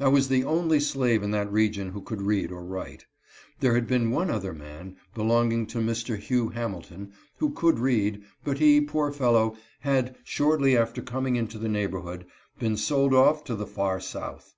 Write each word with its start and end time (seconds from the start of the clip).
I 0.00 0.08
was 0.08 0.28
the 0.28 0.44
only 0.44 0.80
slave 0.80 1.22
in 1.22 1.30
that 1.32 1.52
region 1.52 1.90
who 1.90 2.00
could 2.00 2.22
read 2.22 2.50
or 2.50 2.64
write. 2.64 3.04
There 3.60 3.74
had 3.74 3.86
been 3.86 4.10
one 4.10 4.30
other 4.30 4.54
man, 4.54 4.96
belonging 5.14 5.66
to 5.66 5.78
Mr. 5.80 6.16
Hugh 6.18 6.48
Hamilton, 6.48 7.12
who 7.36 7.50
could 7.50 7.78
read, 7.78 8.22
but 8.44 8.56
he, 8.60 8.80
poor 8.80 9.12
fellow, 9.12 9.58
had, 9.80 10.16
shortly 10.24 10.74
after 10.74 11.02
coming 11.02 11.36
into 11.36 11.58
the 11.58 11.68
neighbor 11.68 12.00
hood, 12.00 12.24
been 12.58 12.78
sold 12.78 13.12
off 13.12 13.44
to 13.44 13.54
the 13.54 13.66
far 13.66 14.00
south. 14.00 14.54